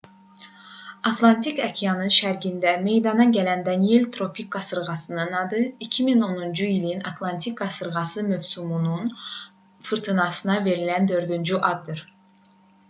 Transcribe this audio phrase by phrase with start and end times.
[1.07, 9.11] atlantik okeanının şərqində meydana gələn danielle tropik qasırğasının adı 2010-cu ilin atlantik qasırğa mövsümünün
[9.91, 12.03] fırtınasına verilən dördüncü addır